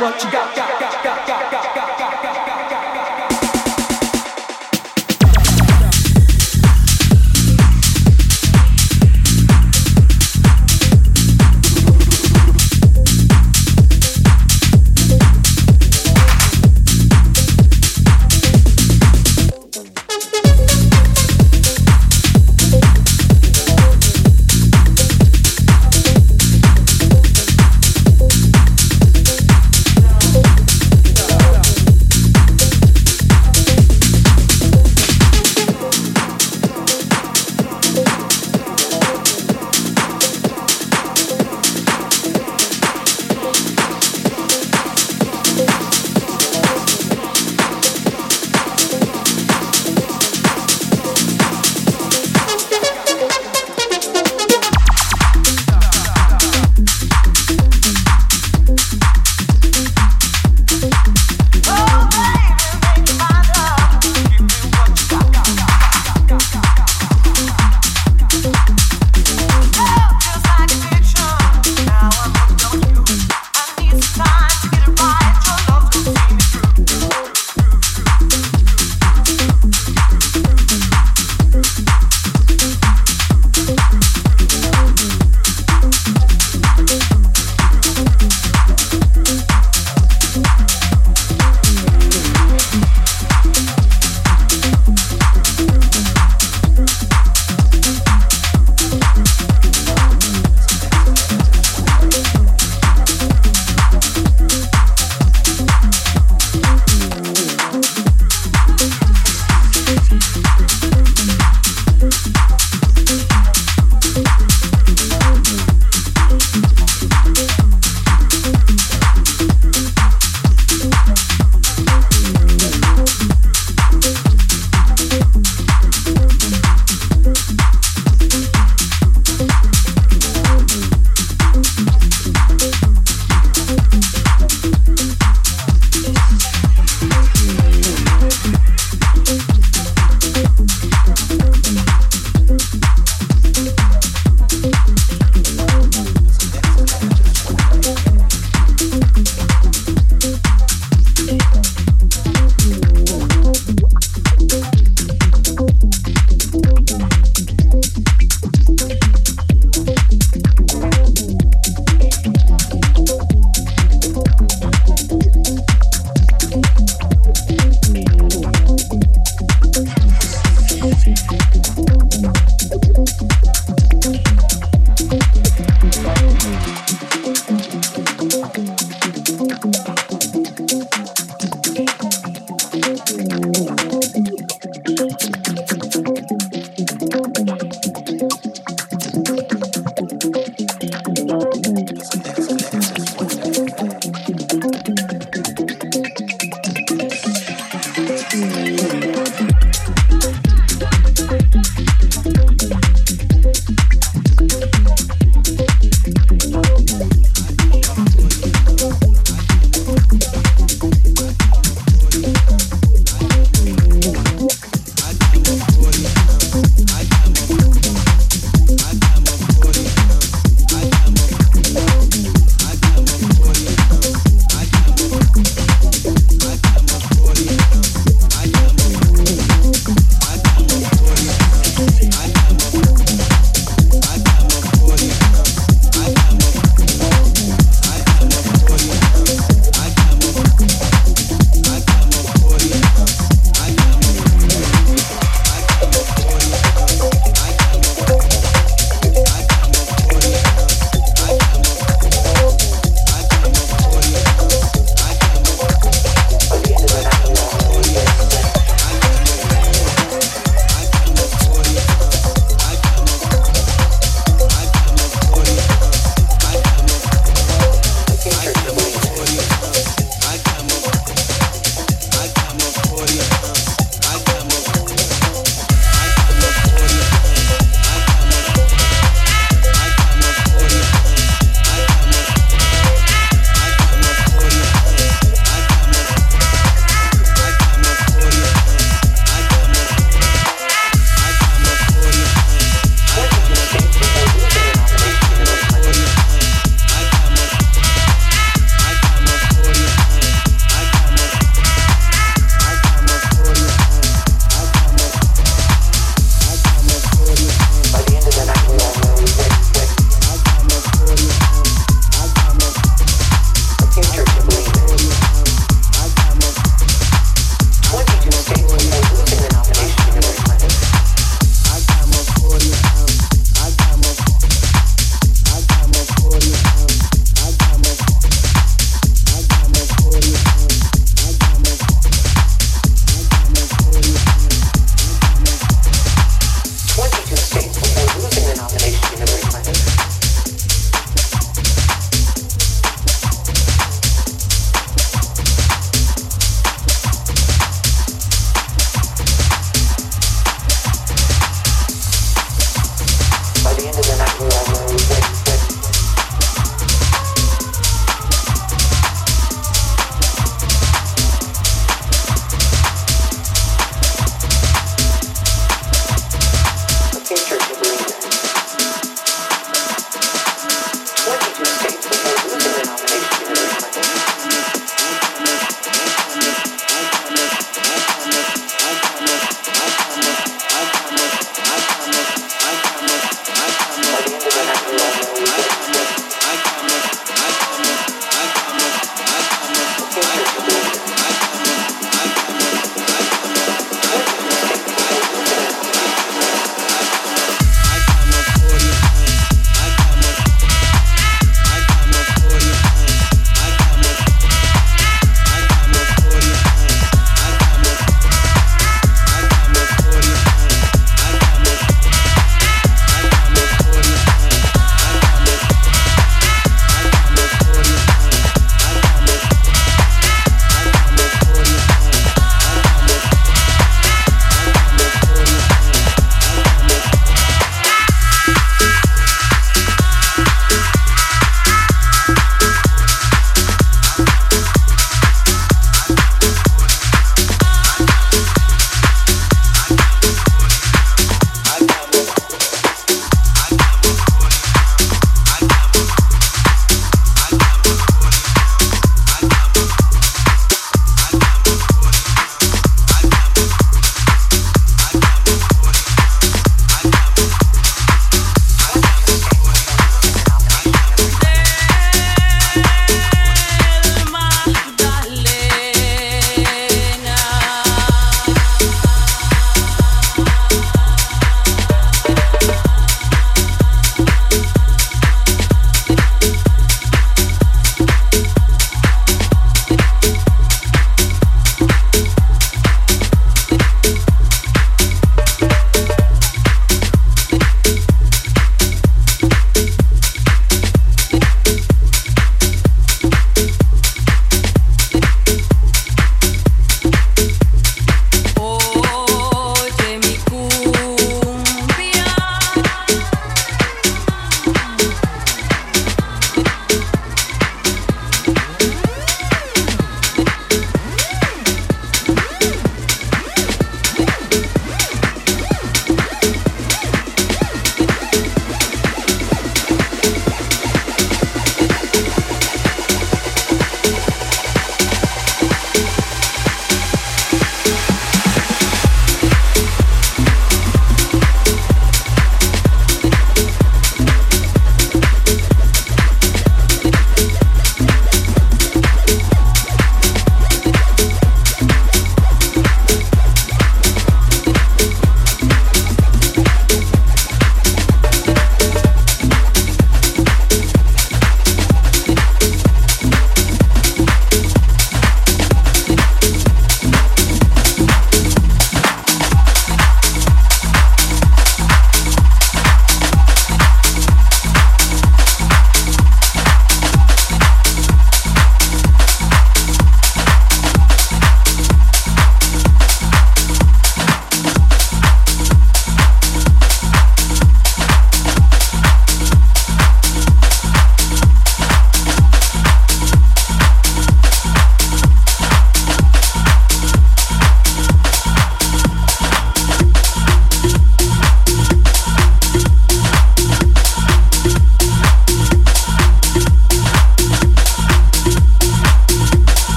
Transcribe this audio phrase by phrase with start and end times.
[0.00, 0.59] what you got.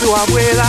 [0.00, 0.64] tu abuela.